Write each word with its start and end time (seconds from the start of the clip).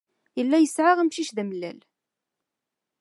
Yella 0.37 0.57
yesɛa 0.59 0.93
amcic 1.01 1.31
d 1.35 1.37
amellal. 1.43 1.79